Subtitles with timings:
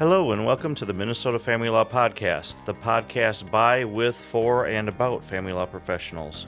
[0.00, 4.88] Hello, and welcome to the Minnesota Family Law Podcast, the podcast by, with, for, and
[4.88, 6.46] about family law professionals.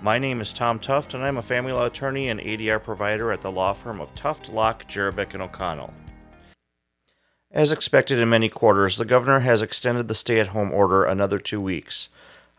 [0.00, 3.40] My name is Tom Tuft, and I'm a family law attorney and ADR provider at
[3.40, 5.92] the law firm of Tuft, Locke, Jerabek, and O'Connell.
[7.50, 11.40] As expected in many quarters, the governor has extended the stay at home order another
[11.40, 12.08] two weeks.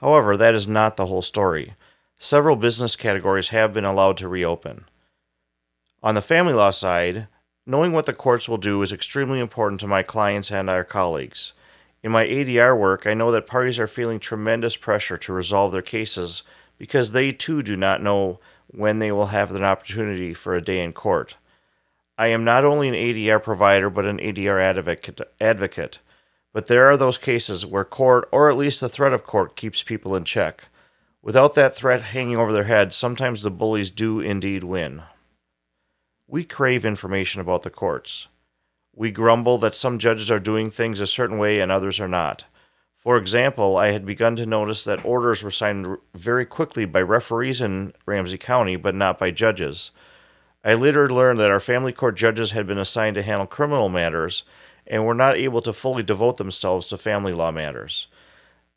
[0.01, 1.75] However, that is not the whole story.
[2.19, 4.83] Several business categories have been allowed to reopen.
[6.03, 7.29] On the family law side,
[7.65, 11.53] Knowing what the courts will do is extremely important to my clients and our colleagues.
[12.03, 15.81] In my ADR work, I know that parties are feeling tremendous pressure to resolve their
[15.81, 16.43] cases
[16.77, 20.83] because they too do not know when they will have an opportunity for a day
[20.83, 21.37] in court.
[22.17, 24.61] I am not only an ADR provider but an ADR
[25.39, 25.99] advocate.
[26.51, 29.81] But there are those cases where court, or at least the threat of court, keeps
[29.81, 30.65] people in check.
[31.21, 35.01] Without that threat hanging over their heads, sometimes the bullies do indeed win.
[36.33, 38.27] We crave information about the courts.
[38.95, 42.45] We grumble that some judges are doing things a certain way and others are not.
[42.97, 47.61] For example, I had begun to notice that orders were signed very quickly by referees
[47.61, 49.91] in Ramsey County, but not by judges.
[50.65, 54.43] I later learned that our family court judges had been assigned to handle criminal matters
[54.87, 58.07] and were not able to fully devote themselves to family law matters.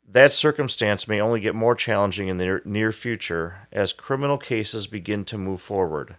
[0.07, 5.25] That circumstance may only get more challenging in the near future as criminal cases begin
[5.25, 6.17] to move forward.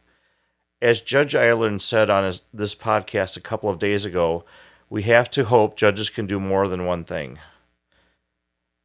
[0.81, 4.45] As Judge Ireland said on his, this podcast a couple of days ago,
[4.89, 7.39] we have to hope judges can do more than one thing.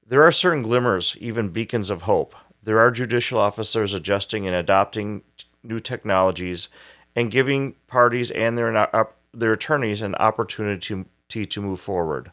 [0.06, 2.36] There are certain glimmers, even beacons of hope.
[2.64, 5.22] There are judicial officers adjusting and adopting
[5.62, 6.68] new technologies
[7.16, 12.32] and giving parties and their, their attorneys an opportunity to, to move forward.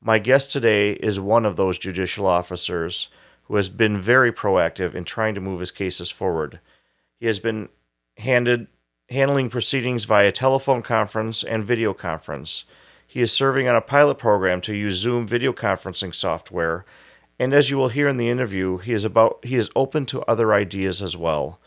[0.00, 3.10] My guest today is one of those judicial officers
[3.44, 6.58] who has been very proactive in trying to move his cases forward.
[7.20, 7.68] He has been
[8.18, 8.68] handed,
[9.08, 12.64] handling proceedings via telephone conference and video conference.
[13.06, 16.84] He is serving on a pilot program to use Zoom video conferencing software,
[17.38, 20.22] and as you will hear in the interview, he is about he is open to
[20.22, 21.60] other ideas as well.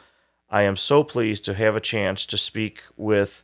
[0.50, 3.44] I am so pleased to have a chance to speak with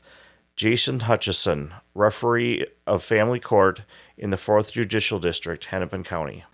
[0.56, 3.82] Jason Hutchison, referee of Family Court
[4.18, 6.46] in the 4th Judicial District, Hennepin County.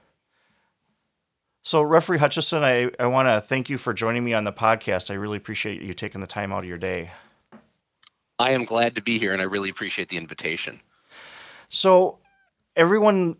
[1.67, 5.11] So, Referee Hutchison, I, I want to thank you for joining me on the podcast.
[5.11, 7.11] I really appreciate you taking the time out of your day.
[8.39, 10.79] I am glad to be here, and I really appreciate the invitation.
[11.67, 12.19] So,
[12.77, 13.35] everyone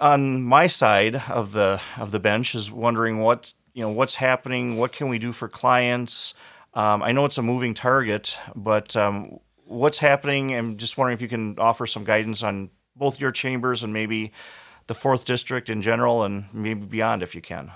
[0.00, 4.78] on my side of the of the bench is wondering what you know what's happening.
[4.78, 6.34] What can we do for clients?
[6.74, 10.54] Um, I know it's a moving target, but um, what's happening?
[10.54, 14.30] I'm just wondering if you can offer some guidance on both your chambers and maybe
[14.86, 17.72] the fourth district in general and maybe beyond if you can.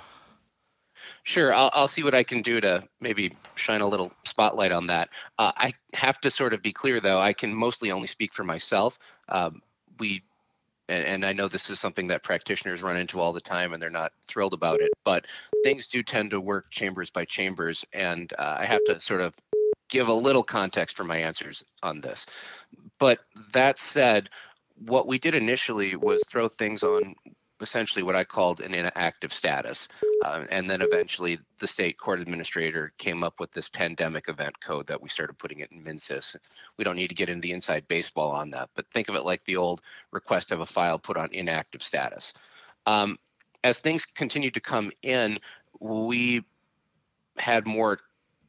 [1.22, 4.86] Sure, I'll, I'll see what I can do to maybe shine a little spotlight on
[4.88, 5.08] that.
[5.38, 7.18] Uh, I have to sort of be clear, though.
[7.18, 8.98] I can mostly only speak for myself.
[9.28, 9.62] Um,
[9.98, 10.22] we,
[10.88, 13.82] and, and I know this is something that practitioners run into all the time, and
[13.82, 14.90] they're not thrilled about it.
[15.04, 15.26] But
[15.64, 19.34] things do tend to work chambers by chambers, and uh, I have to sort of
[19.88, 22.26] give a little context for my answers on this.
[22.98, 23.20] But
[23.52, 24.30] that said,
[24.84, 27.14] what we did initially was throw things on
[27.60, 29.88] essentially what I called an inactive status.
[30.24, 34.86] Uh, and then eventually the state court administrator came up with this pandemic event code
[34.86, 36.36] that we started putting it in MNCIS.
[36.76, 39.24] We don't need to get into the inside baseball on that, but think of it
[39.24, 42.34] like the old request of a file put on inactive status.
[42.84, 43.18] Um,
[43.64, 45.38] as things continued to come in,
[45.80, 46.44] we
[47.38, 48.00] had more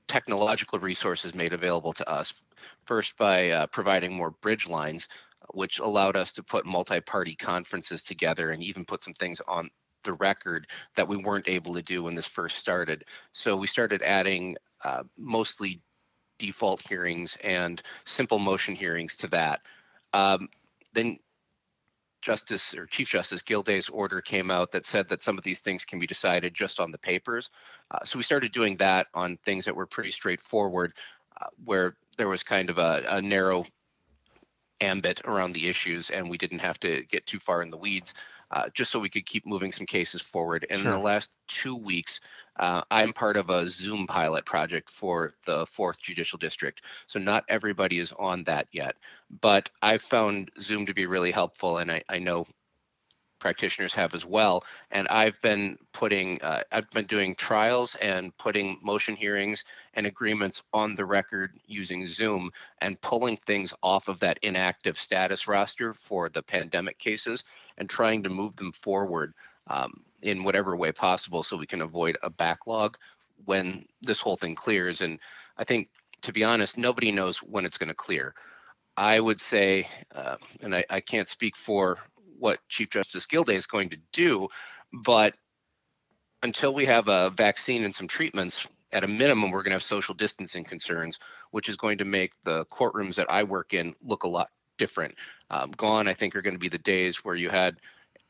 [0.07, 2.43] technological resources made available to us.
[2.85, 5.07] First, by uh, providing more bridge lines
[5.53, 9.69] which allowed us to put multi-party conferences together and even put some things on
[10.03, 13.03] the record that we weren't able to do when this first started.
[13.33, 15.81] So we started adding uh, mostly
[16.39, 19.61] default hearings and simple motion hearings to that.
[20.13, 20.49] Um,
[20.93, 21.19] then
[22.21, 25.85] Justice or Chief Justice Gildea's order came out that said that some of these things
[25.85, 27.49] can be decided just on the papers.
[27.91, 30.93] Uh, so we started doing that on things that were pretty straightforward,
[31.39, 33.65] uh, where there was kind of a, a narrow
[34.81, 38.13] ambit around the issues and we didn't have to get too far in the weeds
[38.51, 40.65] uh, just so we could keep moving some cases forward.
[40.69, 40.91] And sure.
[40.91, 42.21] in the last two weeks,
[42.57, 46.81] uh, I'm part of a Zoom pilot project for the fourth judicial district.
[47.07, 48.95] So not everybody is on that yet,
[49.41, 51.79] but I've found Zoom to be really helpful.
[51.79, 52.47] And I, I know
[53.39, 54.63] practitioners have as well.
[54.91, 60.63] And I've been putting, uh, I've been doing trials and putting motion hearings and agreements
[60.73, 62.51] on the record using Zoom
[62.81, 67.43] and pulling things off of that inactive status roster for the pandemic cases
[67.77, 69.33] and trying to move them forward
[69.67, 72.97] um, in whatever way possible so we can avoid a backlog
[73.45, 75.01] when this whole thing clears.
[75.01, 75.19] And
[75.57, 75.89] I think,
[76.21, 78.33] to be honest, nobody knows when it's going to clear
[78.97, 81.99] I would say, uh, and I, I can't speak for
[82.39, 84.47] what Chief Justice Gildea is going to do,
[84.91, 85.35] but
[86.43, 89.83] until we have a vaccine and some treatments, at a minimum, we're going to have
[89.83, 91.19] social distancing concerns,
[91.51, 95.15] which is going to make the courtrooms that I work in look a lot different.
[95.49, 97.77] Um, gone, I think, are going to be the days where you had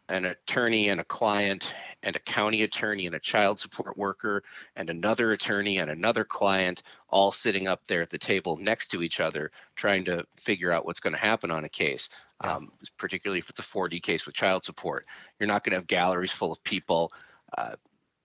[0.09, 4.41] an attorney and a client and a county attorney and a child support worker
[4.77, 9.03] and another attorney and another client all sitting up there at the table next to
[9.03, 12.09] each other trying to figure out what's going to happen on a case
[12.41, 15.05] um, particularly if it's a 4d case with child support
[15.39, 17.11] you're not going to have galleries full of people
[17.57, 17.75] uh,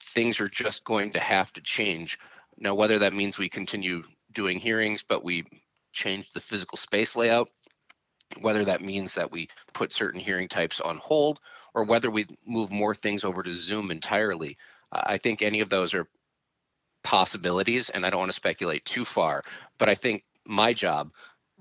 [0.02, 2.18] things are just going to have to change
[2.58, 5.44] now whether that means we continue doing hearings but we
[5.92, 7.48] change the physical space layout
[8.40, 11.40] whether that means that we put certain hearing types on hold
[11.74, 14.56] or whether we move more things over to Zoom entirely.
[14.90, 16.08] Uh, I think any of those are
[17.02, 19.42] possibilities, and I don't want to speculate too far.
[19.78, 21.12] But I think my job,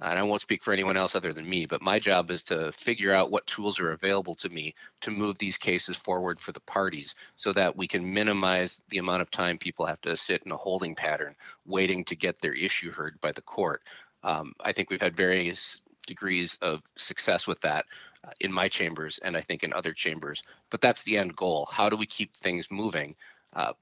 [0.09, 2.71] and I won't speak for anyone else other than me, but my job is to
[2.71, 6.59] figure out what tools are available to me to move these cases forward for the
[6.61, 10.51] parties so that we can minimize the amount of time people have to sit in
[10.51, 13.83] a holding pattern waiting to get their issue heard by the court.
[14.23, 17.85] Um, I think we've had various degrees of success with that
[18.23, 20.43] uh, in my chambers and I think in other chambers.
[20.69, 21.67] But that's the end goal.
[21.71, 23.15] How do we keep things moving?
[23.53, 23.73] Uh,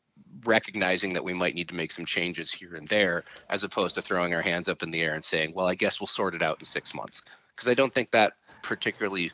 [0.46, 4.02] recognizing that we might need to make some changes here and there, as opposed to
[4.02, 6.42] throwing our hands up in the air and saying, well, I guess we'll sort it
[6.42, 7.24] out in six months.
[7.56, 9.32] Because I don't think that particularly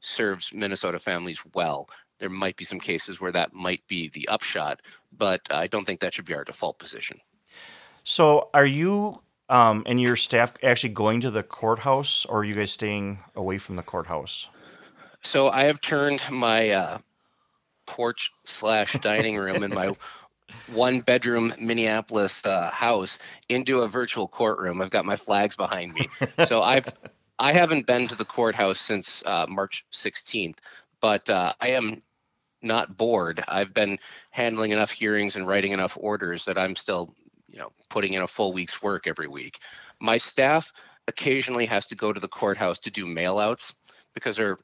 [0.00, 1.88] serves Minnesota families well.
[2.18, 4.82] There might be some cases where that might be the upshot,
[5.16, 7.20] but I don't think that should be our default position.
[8.02, 12.54] So, are you um, and your staff actually going to the courthouse, or are you
[12.54, 14.48] guys staying away from the courthouse?
[15.22, 16.98] So I have turned my uh,
[17.86, 19.96] porch slash dining room in my
[20.72, 23.18] one bedroom Minneapolis uh, house
[23.48, 24.80] into a virtual courtroom.
[24.80, 26.08] I've got my flags behind me.
[26.46, 26.88] So I've
[27.38, 30.56] I haven't been to the courthouse since uh, March 16th,
[31.00, 32.02] but uh, I am
[32.62, 33.44] not bored.
[33.46, 33.98] I've been
[34.32, 37.14] handling enough hearings and writing enough orders that I'm still
[37.52, 39.58] you know putting in a full week's work every week.
[40.00, 40.72] My staff
[41.06, 43.74] occasionally has to go to the courthouse to do mailouts
[44.14, 44.58] because they're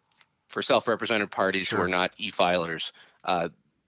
[0.48, 1.78] for self-represented parties sure.
[1.78, 2.92] who are not e-filers.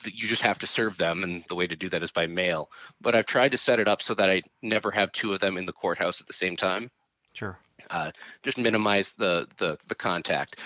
[0.04, 2.70] You just have to serve them, and the way to do that is by mail.
[3.00, 5.56] But I've tried to set it up so that I never have two of them
[5.56, 6.90] in the courthouse at the same time.
[7.32, 7.58] Sure.
[7.90, 8.10] Uh,
[8.42, 10.60] just minimize the, the the contact.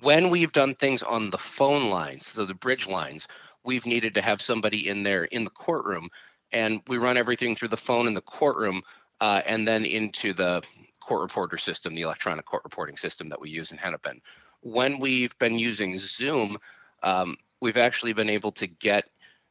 [0.00, 3.28] When we've done things on the phone lines, so the bridge lines,
[3.64, 6.08] we've needed to have somebody in there in the courtroom
[6.52, 8.82] and we run everything through the phone in the courtroom
[9.20, 10.62] uh, and then into the
[11.00, 14.20] court reporter system, the electronic court reporting system that we use in Hennepin.
[14.60, 16.58] When we've been using Zoom,
[17.02, 19.06] um, we've actually been able to get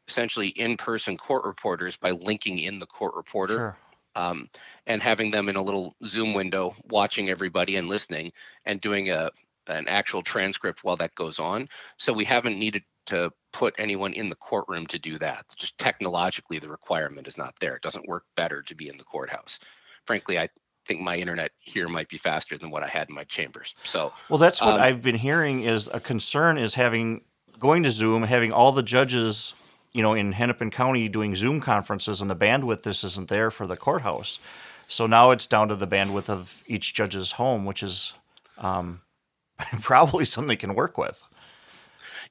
[0.08, 3.78] essentially in-person court reporters by linking in the court reporter sure.
[4.16, 4.50] um,
[4.88, 8.32] and having them in a little Zoom window, watching everybody and listening,
[8.66, 9.32] and doing a
[9.68, 11.68] an actual transcript while that goes on.
[11.98, 15.46] So we haven't needed to put anyone in the courtroom to do that.
[15.56, 17.76] Just technologically, the requirement is not there.
[17.76, 19.60] It doesn't work better to be in the courthouse.
[20.06, 20.50] Frankly, I
[20.88, 23.74] think my internet here might be faster than what I had in my chambers.
[23.84, 27.22] So, well, that's what um, I've been hearing is a concern is having
[27.60, 29.54] going to Zoom, having all the judges,
[29.94, 33.68] you know, in Hennepin County doing Zoom conferences, and the bandwidth this isn't there for
[33.68, 34.40] the courthouse.
[34.88, 38.14] So now it's down to the bandwidth of each judge's home, which is
[38.58, 39.02] um,
[39.82, 41.24] probably something they can work with.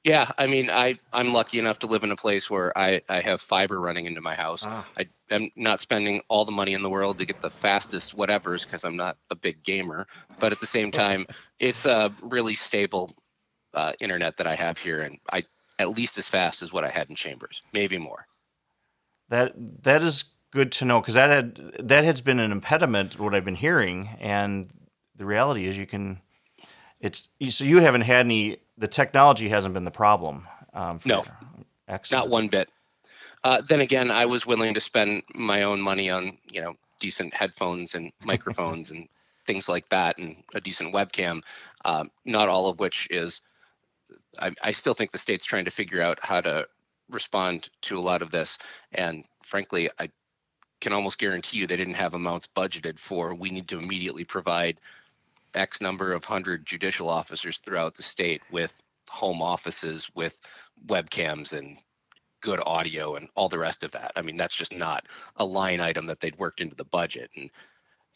[0.05, 3.21] Yeah, I mean, I I'm lucky enough to live in a place where I I
[3.21, 4.63] have fiber running into my house.
[4.63, 4.87] Ah.
[4.95, 8.65] I am not spending all the money in the world to get the fastest whatevers
[8.65, 10.05] because I'm not a big gamer,
[10.39, 11.25] but at the same time,
[11.59, 13.15] it's a really stable
[13.75, 15.43] uh, internet that I have here, and I
[15.77, 18.25] at least as fast as what I had in Chambers, maybe more.
[19.29, 19.53] That
[19.83, 23.45] that is good to know because that had that has been an impediment what I've
[23.45, 24.69] been hearing, and
[25.15, 26.21] the reality is you can.
[26.99, 30.47] It's so you haven't had any the technology hasn't been the problem.
[30.73, 31.23] Um, no,
[31.87, 32.25] Excellent.
[32.25, 32.69] not one bit.
[33.43, 37.33] Uh, then again, I was willing to spend my own money on you know decent
[37.33, 39.07] headphones and microphones and
[39.45, 41.41] things like that, and a decent webcam.
[41.83, 43.41] Um, not all of which is.
[44.39, 46.67] I, I still think the state's trying to figure out how to
[47.09, 48.57] respond to a lot of this,
[48.91, 50.09] and frankly, I
[50.81, 53.33] can almost guarantee you they didn't have amounts budgeted for.
[53.33, 54.79] We need to immediately provide
[55.53, 58.73] X number of hundred judicial officers throughout the state with
[59.09, 60.37] home offices with
[60.87, 61.77] webcams and
[62.41, 64.11] good audio and all the rest of that.
[64.15, 67.31] I mean, that's just not a line item that they'd worked into the budget.
[67.35, 67.49] And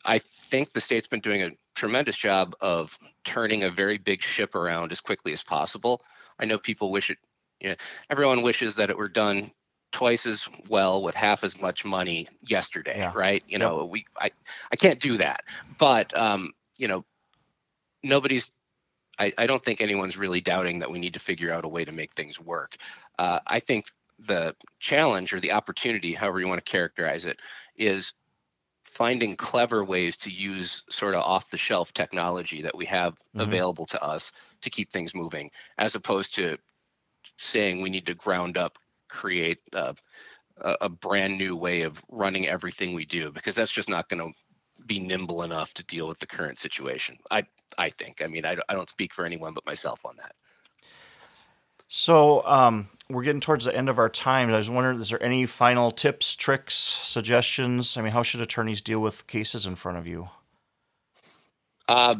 [0.05, 4.55] I think the state's been doing a tremendous job of turning a very big ship
[4.55, 6.03] around as quickly as possible.
[6.39, 7.17] I know people wish it,
[7.59, 7.75] you know,
[8.09, 9.51] everyone wishes that it were done
[9.91, 13.11] twice as well with half as much money yesterday, yeah.
[13.15, 13.43] right?
[13.47, 13.61] You yep.
[13.61, 14.31] know, we I
[14.71, 15.43] I can't do that.
[15.77, 17.05] But um, you know,
[18.03, 18.51] nobody's
[19.17, 21.83] I, I, don't think anyone's really doubting that we need to figure out a way
[21.83, 22.77] to make things work.
[23.17, 23.87] Uh, I think
[24.17, 27.39] the challenge or the opportunity, however you want to characterize it,
[27.75, 28.13] is
[28.89, 33.41] finding clever ways to use sort of off the shelf technology that we have mm-hmm.
[33.41, 34.31] available to us
[34.61, 36.57] to keep things moving, as opposed to
[37.37, 38.77] saying we need to ground up
[39.07, 39.95] create a,
[40.81, 44.31] a brand new way of running everything we do because that's just not going to
[44.85, 47.17] be nimble enough to deal with the current situation.
[47.29, 47.45] I
[47.77, 48.21] I think.
[48.23, 50.35] I mean, I, I don't speak for anyone but myself on that.
[51.89, 54.53] So um, we're getting towards the end of our time.
[54.53, 57.97] I was wondering, is there any final tips, tricks, suggestions?
[57.97, 60.29] I mean, how should attorneys deal with cases in front of you?
[61.87, 62.17] Uh,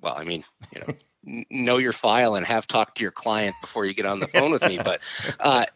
[0.00, 0.42] well, I mean,
[0.74, 4.18] you know, know your file and have talked to your client before you get on
[4.18, 4.78] the phone with me.
[4.78, 5.00] But,
[5.40, 5.66] uh,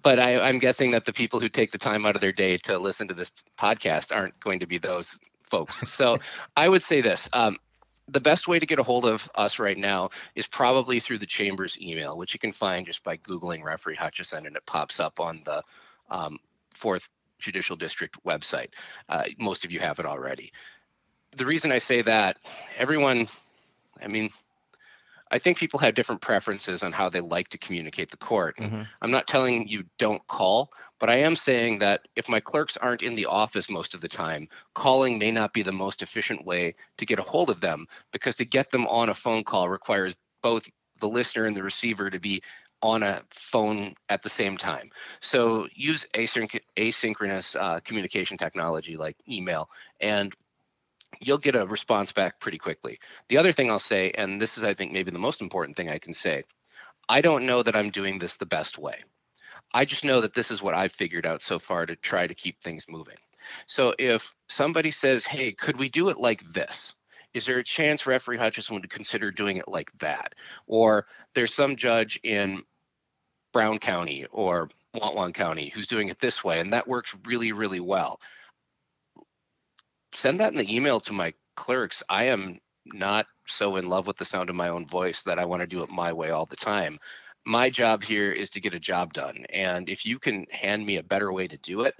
[0.00, 2.58] but I, I'm guessing that the people who take the time out of their day
[2.58, 5.90] to listen to this podcast aren't going to be those folks.
[5.90, 6.18] So
[6.56, 7.56] I would say this: um,
[8.08, 11.26] the best way to get a hold of us right now is probably through the
[11.26, 15.18] chamber's email, which you can find just by Googling referee Hutchison and it pops up
[15.18, 15.62] on the
[16.10, 16.38] um,
[16.72, 17.08] fourth
[17.38, 18.68] judicial district website.
[19.08, 20.52] Uh, most of you have it already.
[21.36, 22.38] The reason I say that,
[22.78, 23.28] everyone,
[24.00, 24.30] I mean,
[25.30, 28.56] I think people have different preferences on how they like to communicate the court.
[28.58, 28.82] Mm-hmm.
[29.02, 33.02] I'm not telling you don't call, but I am saying that if my clerks aren't
[33.02, 36.74] in the office most of the time, calling may not be the most efficient way
[36.98, 40.16] to get a hold of them because to get them on a phone call requires
[40.42, 40.68] both
[41.00, 42.40] the listener and the receiver to be
[42.82, 44.90] on a phone at the same time.
[45.20, 50.34] So use asynch- asynchronous uh, communication technology like email and
[51.20, 52.98] you'll get a response back pretty quickly.
[53.28, 55.88] The other thing I'll say, and this is, I think, maybe the most important thing
[55.88, 56.44] I can say,
[57.08, 59.04] I don't know that I'm doing this the best way.
[59.72, 62.34] I just know that this is what I've figured out so far to try to
[62.34, 63.16] keep things moving.
[63.66, 66.94] So if somebody says, hey, could we do it like this?
[67.34, 70.34] Is there a chance referee Hutchison would consider doing it like that?
[70.66, 72.62] Or there's some judge in
[73.52, 77.80] Brown County or Watonwan County who's doing it this way, and that works really, really
[77.80, 78.20] well
[80.16, 82.02] send that in the email to my clerks.
[82.08, 85.44] I am not so in love with the sound of my own voice that I
[85.44, 86.98] want to do it my way all the time.
[87.44, 89.44] My job here is to get a job done.
[89.50, 91.94] And if you can hand me a better way to do it,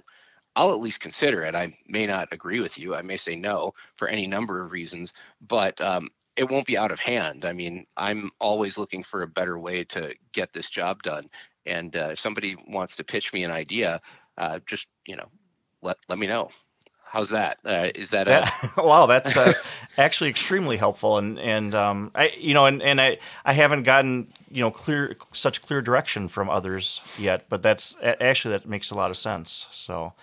[0.55, 1.55] I'll at least consider it.
[1.55, 2.95] I may not agree with you.
[2.95, 5.13] I may say no for any number of reasons,
[5.47, 7.45] but um, it won't be out of hand.
[7.45, 11.29] I mean, I'm always looking for a better way to get this job done.
[11.65, 14.01] And uh, if somebody wants to pitch me an idea,
[14.37, 15.27] uh, just you know,
[15.81, 16.49] let let me know.
[17.09, 17.57] How's that?
[17.65, 18.45] Uh, is that a...
[18.81, 19.05] wow?
[19.05, 19.53] That's uh,
[19.97, 24.33] actually extremely helpful, and and um, I you know, and, and I I haven't gotten
[24.51, 28.95] you know clear such clear direction from others yet, but that's actually that makes a
[28.95, 29.67] lot of sense.
[29.71, 30.13] So,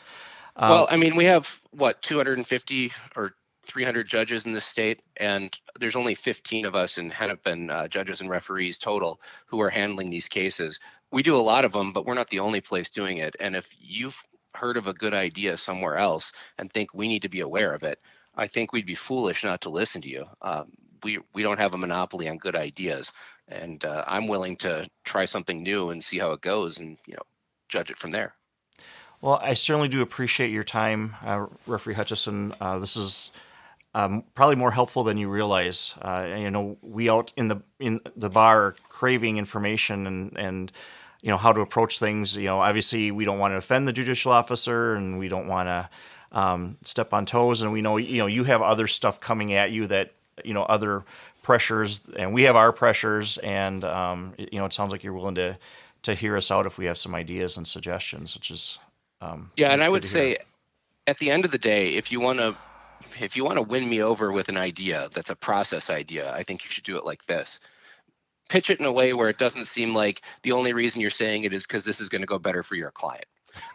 [0.56, 3.34] um, well, I mean, we have what 250 or
[3.66, 8.20] 300 judges in the state, and there's only 15 of us in Hennepin, uh, judges
[8.20, 10.80] and referees total, who are handling these cases.
[11.10, 13.36] We do a lot of them, but we're not the only place doing it.
[13.40, 14.22] And if you've
[14.54, 17.82] heard of a good idea somewhere else and think we need to be aware of
[17.82, 17.98] it,
[18.36, 20.26] I think we'd be foolish not to listen to you.
[20.42, 23.12] Um, we we don't have a monopoly on good ideas,
[23.48, 27.14] and uh, I'm willing to try something new and see how it goes, and you
[27.14, 27.22] know,
[27.68, 28.34] judge it from there.
[29.20, 32.54] Well, I certainly do appreciate your time, uh, Referee Hutchison.
[32.60, 33.30] Uh, this is
[33.94, 35.94] um, probably more helpful than you realize.
[36.02, 40.72] Uh, you know, we out in the in the bar craving information and and
[41.24, 42.36] you know how to approach things.
[42.36, 45.68] You know, obviously we don't want to offend the judicial officer, and we don't want
[45.68, 45.88] to
[46.32, 47.62] um, step on toes.
[47.62, 50.12] And we know you know you have other stuff coming at you that
[50.44, 51.02] you know other
[51.42, 53.38] pressures, and we have our pressures.
[53.38, 55.56] And um, you know, it sounds like you're willing to
[56.02, 58.78] to hear us out if we have some ideas and suggestions, which is
[59.22, 59.70] um, yeah.
[59.70, 60.36] And I would say,
[61.06, 62.54] at the end of the day, if you want to
[63.18, 66.42] if you want to win me over with an idea that's a process idea, I
[66.42, 67.60] think you should do it like this
[68.48, 71.44] pitch it in a way where it doesn't seem like the only reason you're saying
[71.44, 73.26] it is because this is going to go better for your client.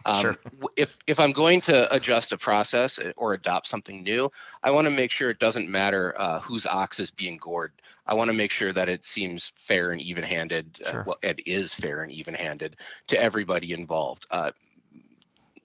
[0.06, 0.38] Um, sure.
[0.76, 4.32] If if I'm going to adjust a process eh, or adopt something new,
[4.64, 7.72] I want to make sure it doesn't matter uh, whose ox is being gored.
[8.06, 10.82] I want to make sure that it seems fair and even-handed.
[10.86, 11.02] Uh, sure.
[11.02, 14.26] Uh, well, it is fair and even-handed to everybody involved.
[14.32, 14.52] Uh,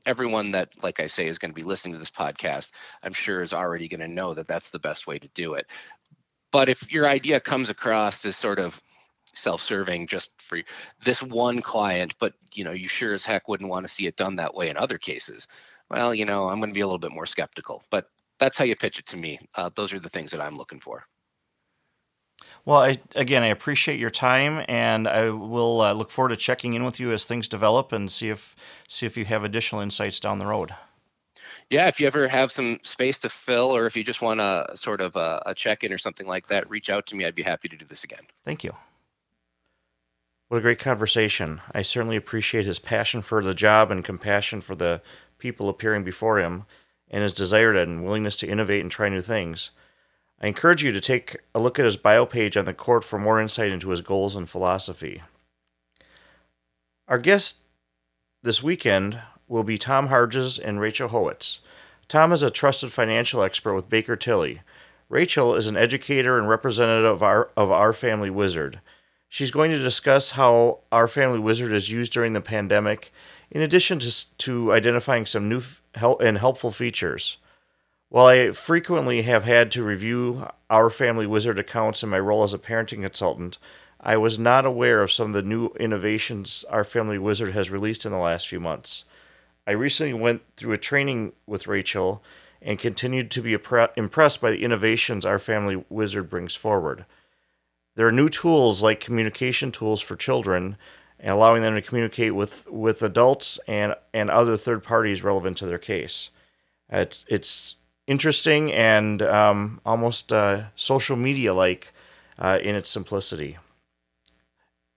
[0.07, 3.43] everyone that, like I say, is going to be listening to this podcast, I'm sure
[3.43, 5.67] is already going to know that that's the best way to do it.
[6.53, 8.81] But if your idea comes across as sort of
[9.35, 10.59] self-serving just for
[11.05, 14.17] this one client but you know you sure as heck wouldn't want to see it
[14.17, 15.49] done that way in other cases
[15.91, 18.65] well you know i'm going to be a little bit more skeptical but that's how
[18.65, 21.05] you pitch it to me uh, those are the things that i'm looking for
[22.65, 26.75] well I, again i appreciate your time and i will uh, look forward to checking
[26.75, 28.55] in with you as things develop and see if
[28.89, 30.75] see if you have additional insights down the road
[31.71, 34.71] yeah, if you ever have some space to fill, or if you just want a
[34.75, 37.25] sort of a, a check-in or something like that, reach out to me.
[37.25, 38.23] I'd be happy to do this again.
[38.45, 38.75] Thank you.
[40.55, 41.63] What a great conversation.
[41.73, 45.03] I certainly appreciate his passion for the job and compassion for the
[45.37, 46.63] people appearing before him,
[47.11, 49.73] and his desire and willingness to innovate and try new things.
[50.41, 53.19] I encourage you to take a look at his bio page on the court for
[53.19, 55.25] more insight into his goals and philosophy.
[57.09, 57.57] Our guest
[58.45, 59.19] this weekend
[59.49, 61.59] will be Tom Harges and Rachel Howitz.
[62.07, 64.61] Tom is a trusted financial expert with Baker Tilly.
[65.09, 68.79] Rachel is an educator and representative of our, of our Family Wizard.
[69.35, 73.13] She's going to discuss how our Family Wizard is used during the pandemic,
[73.51, 75.61] in addition to, to identifying some new
[76.21, 77.39] and helpful features.
[78.11, 82.55] While I frequently have had to review our Family Wizard accounts in my role as
[82.55, 83.59] a parenting consultant,
[84.01, 88.07] I was not aware of some of the new innovations our Family Wizard has released
[88.07, 89.05] in the last few months.
[89.67, 92.23] I recently went through a training with Rachel
[92.63, 93.59] and continued to be
[93.97, 97.05] impressed by the innovations our Family Wizard brings forward.
[97.97, 100.77] There are new tools like communication tools for children,
[101.25, 105.67] and allowing them to communicate with, with adults and, and other third parties relevant to
[105.67, 106.31] their case.
[106.91, 111.95] It's, it's interesting and um, almost uh, social media like
[112.39, 113.57] uh, in its simplicity.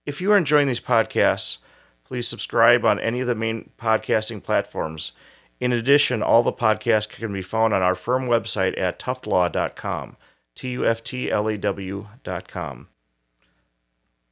[0.04, 1.58] If you are enjoying these podcasts,
[2.04, 5.12] please subscribe on any of the main podcasting platforms.
[5.60, 10.16] In addition, all the podcasts can be found on our firm website at tuftlaw.com,
[10.58, 12.88] T U F T L A W.com.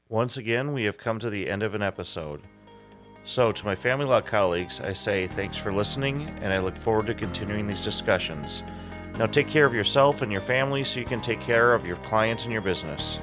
[0.09, 2.43] Once again, we have come to the end of an episode.
[3.23, 7.07] So, to my family law colleagues, I say thanks for listening, and I look forward
[7.07, 8.65] to continuing these discussions.
[9.17, 11.97] Now, take care of yourself and your family so you can take care of your
[11.99, 13.21] clients and your business.